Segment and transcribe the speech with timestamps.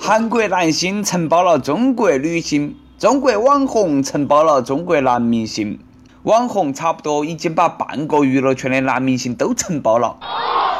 [0.00, 5.78] 韩国男星承包了中国女星，中国网红承包了中国男明星。
[6.22, 10.16] 网红差不多已经把半个娱乐圈的男明星都承包了。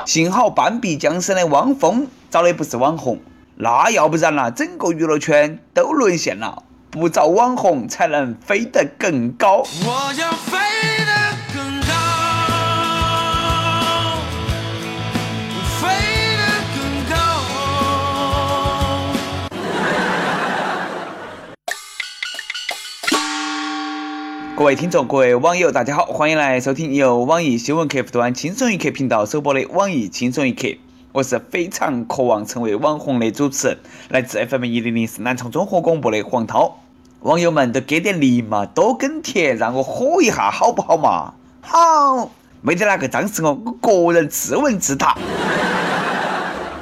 [0.06, 3.18] 幸好半壁江山的汪峰找的不是网红，
[3.57, 6.62] 那要不然呐，整个娱乐圈都沦陷了。
[6.90, 9.64] 不找网红，才能飞得更高。
[9.84, 10.61] 我要飞。
[24.62, 30.68] 各位听众，各位网友，大家好，欢迎来收听由网易新闻客户端轻松一刻频道首播的网易轻松一刻。
[31.11, 33.78] 我是非常渴望成为网红的主持人，
[34.11, 36.78] 来自 FM 一零零四南充综合广播的黄涛。
[37.22, 41.34] 网友们都给点力嘛，多跟帖，让我火一下，好不好嘛？
[41.61, 45.19] 好，没得哪个张是我，我个人自问自答。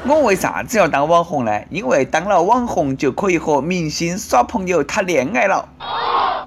[0.07, 1.62] 我为啥子要当网红呢？
[1.71, 5.66] 因为当了网红就可以和明星耍朋友、谈恋爱了。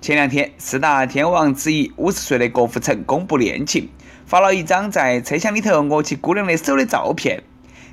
[0.03, 3.87] 前两天，四大天王之一五十岁的郭富城公布恋情，
[4.25, 7.41] 发了一张在车厢里头握起姑娘的手的照片。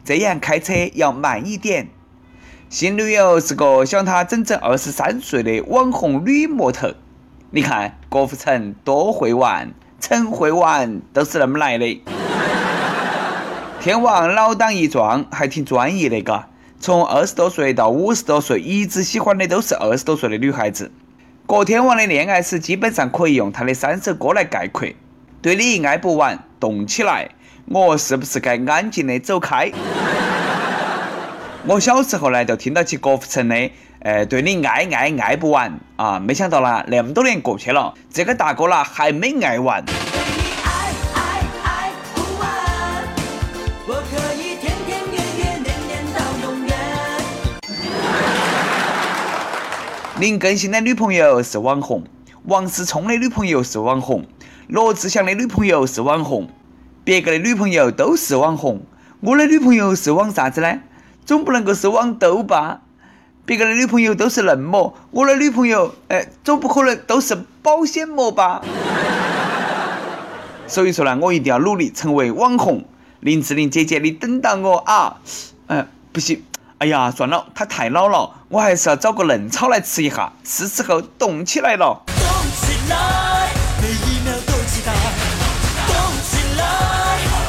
[0.04, 1.86] 这样开车要慢一点。
[2.68, 6.96] 新女友是个小他整整二十三岁的网红女模特。
[7.52, 12.02] 你看郭富城多会玩，陈会玩都是那么来的。
[13.80, 16.48] 天王老当益壮，还挺专一的嘎。
[16.80, 20.90] 从二十多岁到五十多岁，一直喜欢的都是二十多岁的女孩子。
[21.50, 24.94] 郭天王的恋爱史基本上可以用他的三首歌来概括：
[25.42, 27.28] 对你爱不完，动起来，
[27.66, 29.72] 我是不是该安静的走开？
[31.66, 39.84] 我小时候呢，就听到起郭富城的，呃，对你爱爱爱不完啊，没想到呢，那么多年过去了，这个大哥呢还没爱完。
[50.20, 52.04] 林更新的女朋友是网红，
[52.44, 54.26] 王思聪的女朋友是网红，
[54.68, 56.50] 罗志祥的女朋友是网红，
[57.04, 58.82] 别个的女朋友都是网红，
[59.20, 60.80] 我的女朋友是网啥子呢？
[61.24, 62.82] 总不能够是网兜吧？
[63.46, 68.60] 别个的女朋友都是嫩模，我的女朋友，哎，总不可能都是保鲜膜吧？
[70.68, 72.84] 所以说呢，我一定要努力成为网红。
[73.20, 75.18] 林志玲姐姐，你等到我啊！
[75.68, 76.42] 嗯，不行。
[76.80, 82.02] 哎呀，算了，他太老了，我还是要找个嫩草来吃一下，是时候动起来了。
[82.06, 82.16] 动
[82.56, 83.50] 起来，
[83.82, 84.90] 每一秒都期待。
[85.86, 86.64] 动起来，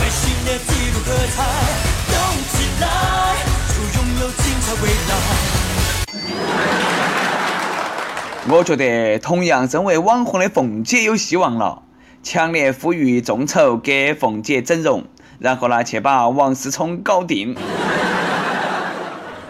[0.01, 1.45] 为新的纪录喝彩。
[2.11, 2.19] 动
[2.51, 2.85] 起来，
[3.69, 5.15] 就拥有精彩未来。
[8.49, 11.83] 我觉得，同样身为网红的凤姐有希望了，
[12.21, 15.05] 强烈呼吁众筹给凤姐整容，
[15.39, 17.55] 然后呢，去把王思聪搞定。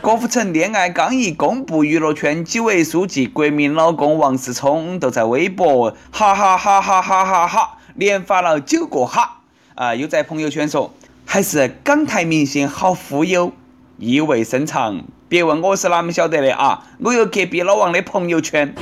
[0.01, 9.41] 郭富城恋爱刚一公布，娱乐圈几位书记、国民老公王思聪都在微博哈哈哈哈哈哈哈连发了九个哈
[9.75, 9.93] 啊！
[9.93, 10.91] 又在朋友圈说，
[11.23, 13.53] 还是港台明星好忽悠，
[13.99, 15.03] 意味深长。
[15.29, 18.73] 别问我是哪么晓得的啊，我有隔壁老王的朋友圈。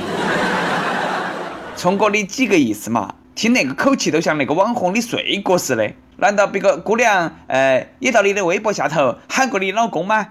[1.76, 3.14] 聪哥，你几个意思嘛？
[3.34, 5.92] 听那个口气都像那个网红你睡过似的。
[6.16, 10.26] 难道别个姑娘呃也到你的微博下头喊过你老公吗？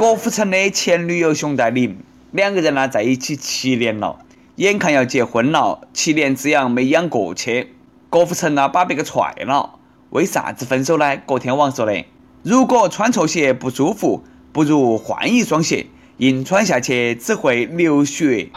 [0.00, 1.98] 郭富城的前女友熊黛林，
[2.32, 4.20] 两个人呢在一起七年了，
[4.56, 7.74] 眼看要结婚了，七年之痒没养过去。
[8.08, 9.78] 郭富城呢把别个踹了，
[10.08, 11.18] 为啥子分手呢？
[11.26, 12.06] 郭天王说的：
[12.42, 18.48] 如果穿错鞋不舒服，不如换一双鞋，硬穿下去只会流血。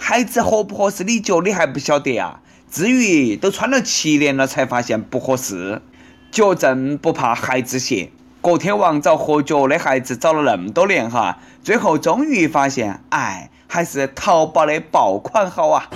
[0.00, 2.40] 孩子合不合适你脚你还不晓得啊？
[2.70, 5.82] 至于都穿了七年了才发现不合适，
[6.30, 8.10] 脚正不怕孩子鞋。
[8.42, 15.90] 郭天王找合脚的孩子找了那么多年哈，最后终于发现，哎，还是淘宝的爆款好啊！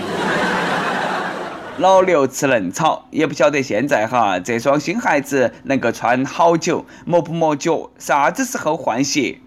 [1.79, 9.39] 老刘吃嫩草，也不晓得现在哈这双新鞋子能够穿好久，磨不磨脚，啥子时候换鞋？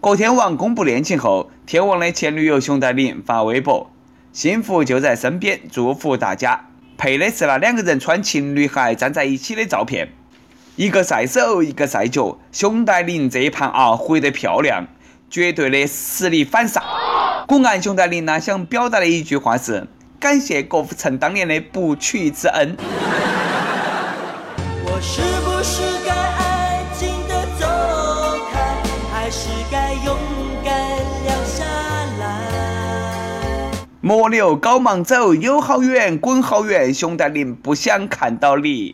[0.00, 3.90] 郭天王公布恋情后，天王的前女友熊黛林发微博
[4.32, 10.10] ：“幸福就在身边，祝福大家。”配的是那两个人穿情侣鞋站在一起的照片。
[10.76, 14.84] 一个赛手，一个赛脚，熊黛林这一盘啊回得漂亮，
[15.30, 16.82] 绝对的实力反杀。
[17.46, 19.86] 古岸熊黛林呢想表达的一句话是：
[20.18, 22.76] 感谢郭富城当年的不娶之恩。
[24.84, 27.68] 我是不是该安静的走
[28.52, 28.82] 开，
[29.12, 30.16] 还是该勇
[30.64, 30.74] 敢
[31.22, 31.64] 留下
[32.18, 33.70] 来？
[34.00, 38.92] 莫留高忙走，有好远，滚好远，熊黛林不想看到你。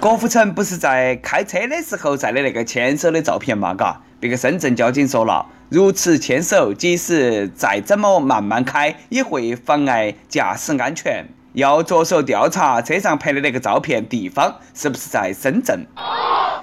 [0.00, 3.74] 郭富城不是在开车的时候晒的那个牵手的照片嘛？
[3.74, 15.84] 嘎，别个深圳交警说了，如此牵手，即使再怎么慢慢开，也会妨碍驾驶安全，要着手调查车上拍的那个照片地方是不是在深圳。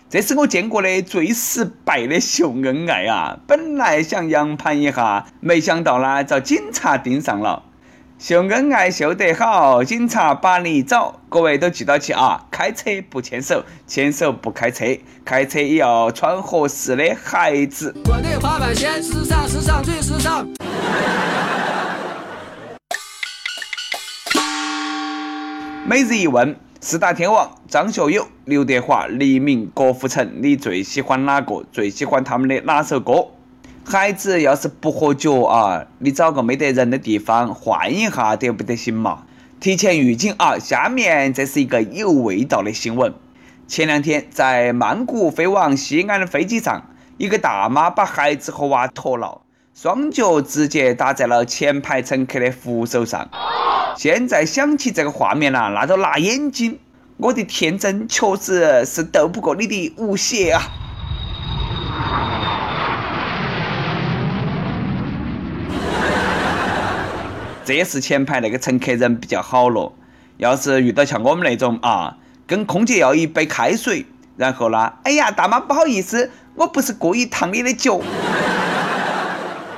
[0.09, 3.37] 这是我见过的最失败的秀恩爱啊！
[3.45, 7.61] 本来想扬盘一下，没想到呢，遭警察盯上了。
[8.19, 11.19] 秀恩爱秀得好，警察把你找。
[11.29, 12.47] 各位都记到起啊！
[12.49, 14.85] 开车不牵手，牵手不开车，
[15.23, 17.95] 开车也要穿合适的鞋子。
[18.05, 20.47] 我的滑板鞋时尚，时尚最时尚。
[25.85, 31.63] 每日一问：四大天王张学友、刘德华、黎明、郭富城，你最喜欢哪个？
[31.71, 33.27] 最喜欢他们的哪首歌？
[33.89, 39.23] 孩子要是不喝酒啊，你找个没得人的地方换一下得不得行嘛？
[39.61, 43.13] 提前预警啊，下面这是一个有味道的新闻。
[43.65, 49.39] 前两天在曼谷飞往西安的飞机上，一个大妈把孩子和娃脱了，
[49.73, 53.29] 双脚直接搭在了前排乘客的扶手上。
[53.95, 56.77] 现在想起这个画面呐，那都辣眼睛。
[57.15, 60.61] 我的天真确实是斗不过你的无邪啊！
[67.67, 69.91] 这是前排那个乘客人比较好了。
[70.37, 72.15] 要是遇到像我们那种啊，
[72.47, 74.05] 跟空姐要一杯开水，
[74.37, 77.99] 然后呢，哎呀，大妈不好意思，我不是故意烫你的脚。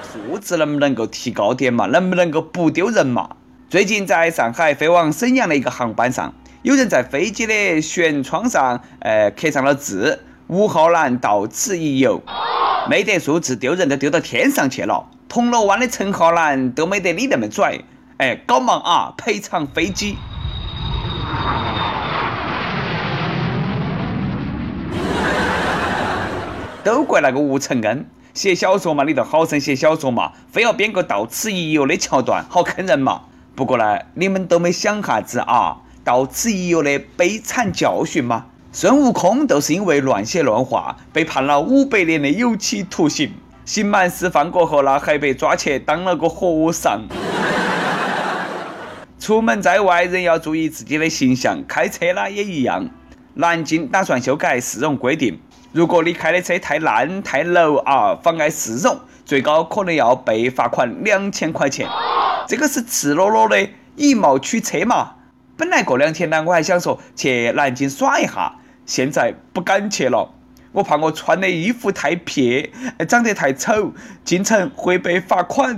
[0.03, 1.87] 素质能不能够提高点嘛？
[1.87, 3.27] 能不能够不丢人嘛？
[3.71, 6.31] 最近在上海飞往沈阳的一个航班上，
[6.61, 12.21] 有人在飞机的舷窗上，呃，刻上了字：“五号栏到此一游”，
[12.87, 15.07] 没得素质，丢人都丢到天上去了。
[15.29, 17.81] 铜锣湾的陈浩南都没得你那么拽，
[18.17, 20.17] 哎，搞忙啊，赔偿飞机。
[26.83, 33.21] 都怪那个吴承恩，写小说嘛，你就好生写小说嘛，非要编个到此一游的桥段，好坑人嘛。
[33.53, 38.47] 不过呢，你们都没想哈子啊，到此一游的悲惨教训吗？
[38.71, 43.31] 孙悟空都是因为乱写乱画，被判了五百年的有期徒刑。
[43.69, 47.03] 刑满释放过后，那还被抓去当了个和尚。
[49.21, 52.89] 出门在外，人要注意自己的形象，开车呢也一样。
[53.35, 55.39] 南京打算修改市容规定，
[55.71, 61.87] 如果你开的车太烂太 low 啊，妨碍市容，最高可能要被罚款两千块钱。
[62.47, 65.11] 这个是赤裸裸的以貌取车嘛？
[65.55, 68.55] 本来过两天呢，我还想说去南京耍一下，
[68.87, 70.33] 现在不敢去了。
[70.71, 72.69] 我怕我穿的衣服太撇，
[73.07, 73.91] 长得太丑，
[74.23, 75.75] 进城会被罚款。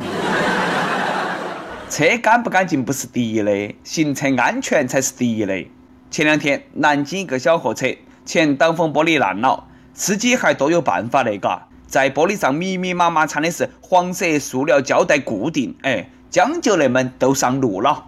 [1.90, 5.66] 车干不干净不是第一的，行车安全才是第一的。
[6.10, 7.88] 前两天南京一个小货车
[8.26, 18.06] 前挡风玻璃烂了，司机还多有办法的嘎，在玻璃上密密麻麻缠的是黄色塑料胶带固定，哎，将就那们都上路了。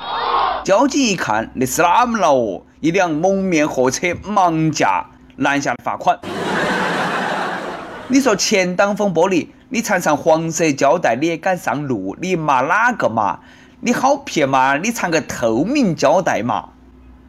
[0.65, 2.61] 交警一看那是哪么了哦？
[2.81, 5.05] 一辆蒙面货车盲驾
[5.37, 6.19] 拦下罚款。
[8.09, 12.17] 你说前挡风玻璃，你缠上黄色胶带，你也敢上路？
[12.21, 13.39] 你骂哪个嘛？
[13.79, 14.75] 你好撇嘛？
[14.75, 16.69] 你缠个透明胶带嘛？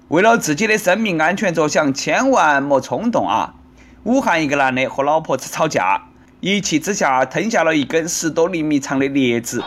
[0.09, 3.55] 为了自己的生命安全着想，千万莫冲动啊！
[4.03, 6.09] 武汉一个男的和老婆子吵架，
[6.41, 9.63] 一气之下吞下了一根十多厘米长的镊子。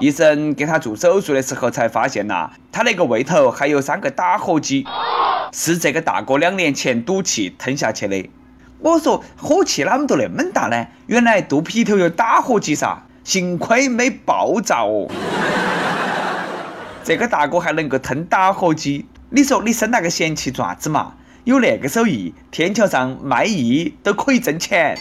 [0.00, 4.86] 医生给他做手术的时候才发现呐，他那个胃头还有三个打火机，
[5.50, 8.28] 是这个大哥两年前赌气吞下去的。
[8.82, 10.88] 我说火气啷么都那么大呢？
[11.06, 15.06] 原来肚皮头有打火机噻，幸亏没爆炸哦。
[17.04, 21.14] 这个大哥还能够吞打火机，你说你生那个闲气爪子嘛？
[21.44, 24.98] 有那个手艺，天桥上卖艺都可以挣钱。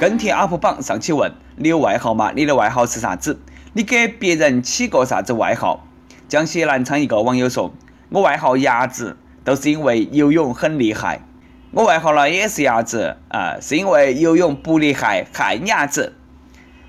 [0.00, 2.32] 跟帖 UP 榜上期问：你有外号吗？
[2.34, 3.40] 你的外号是啥子？
[3.74, 5.86] 你给别人起过啥子外号？
[6.26, 7.72] 江西南昌一个网友说。
[8.10, 11.20] 我外号鸭子，都是因为游泳很厉害。
[11.70, 16.14] 我外号呢也是鸭子啊，是因为游泳不厉害，旱鸭子。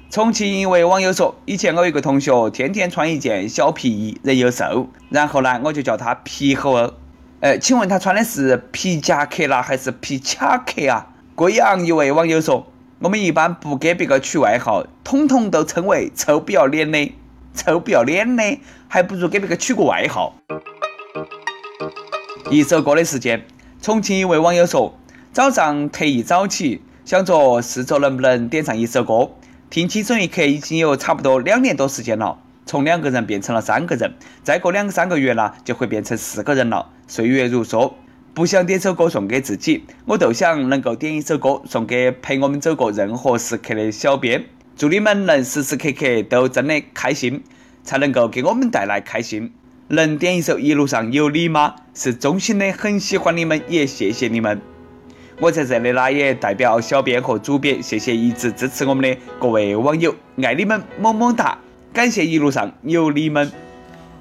[0.09, 6.93] 重庆一位网友说，以前我有个同学，天天穿一件小皮衣，人又瘦，然后呢，我就叫他皮猴。
[7.39, 11.07] 呃，请问他穿的是皮夹克啦，还是皮卡克啊？
[11.35, 12.67] 贵阳一位网友说，
[12.99, 17.13] 我们一般不给别个取外号，统统都称为臭不要脸的，
[17.53, 20.35] 臭不要脸的，还不如给别个取个外号。
[22.49, 23.45] 一首歌的时间，
[23.81, 24.97] 重庆一位网友说
[25.31, 29.29] ：“早上特意早起，想着试着能不能点上一首歌。
[29.69, 36.89] 听轻松一刻已经有差不多两年多时间了，从两个人变成了三个人，再过两三个月呢，就会变成四个人了。
[37.07, 37.93] 岁月如梭，
[38.33, 44.45] 不想点首歌送给自己，我都想能够点一首歌送给陪我们走过任何时刻的小编。
[44.75, 47.43] 祝你们能时时刻刻都真的开心，
[47.83, 49.53] 才能够给我们带来开心。
[49.91, 51.75] 能点一首《一路上有你》吗？
[51.93, 54.61] 是衷心的很喜欢你们，也谢谢你们。
[55.37, 61.57] 我在这里呢，也代表小编和主编，谢谢一直支持我们的各位网友，爱你们，么么哒！
[61.91, 63.51] 感谢一路上有你们。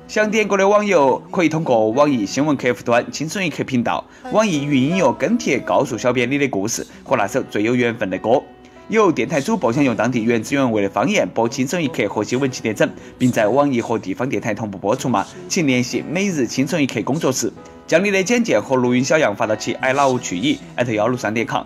[0.09, 8.43] 想点歌的网友可以通过网易新闻客户端“轻松一刻”频道、网易云音乐跟帖告诉小编你的故事和那首最有缘分的歌。
[8.91, 15.25] 有电台主播想用当地原汁原味的方言播《轻松一刻》和新闻七点整，并在网易和地方电台同步播出吗？
[15.49, 17.53] 请联系每日轻松一刻工作室，
[17.87, 21.63] 将你的简介和录音小样发到其 i love 去以艾特幺六三点 com。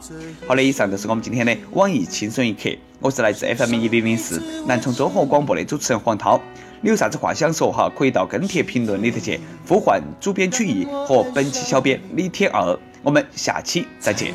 [0.47, 2.69] 好的，以上就是我们今天的网易轻松一刻，
[3.01, 6.39] 我是来自 FM 一零零四南充综合广播的主持人黄涛。
[6.83, 7.91] 你有啥子话想说哈？
[7.97, 12.79] 可以到跟帖评论里头去呼唤主编曲艺和本期小编李天二。
[13.03, 14.35] 我们下期再见。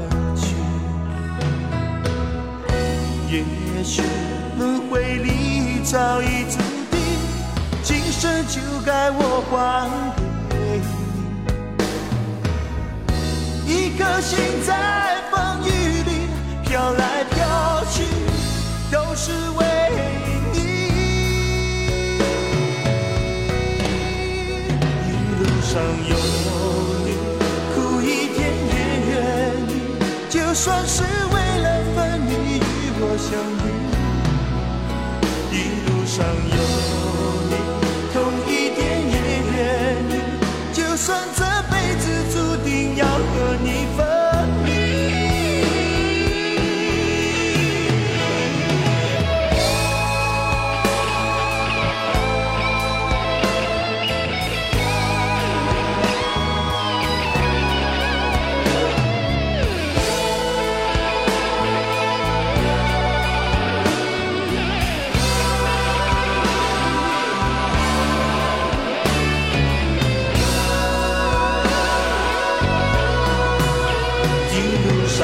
[3.33, 4.01] 也许
[4.59, 6.57] 轮回里早已注
[6.91, 6.99] 定，
[7.81, 9.89] 今生就该我还
[10.49, 10.81] 给
[13.65, 13.73] 你。
[13.73, 15.69] 一颗心在风雨
[16.03, 16.27] 里
[16.65, 18.03] 飘来飘去，
[18.91, 19.65] 都是为
[33.21, 33.65] 相遇，
[35.51, 36.60] 一路上有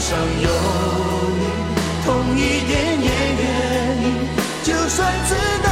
[0.00, 0.48] 上有
[1.38, 1.42] 你，
[2.06, 3.42] 痛一点也愿
[4.02, 4.04] 意。
[4.62, 5.67] 就算知道。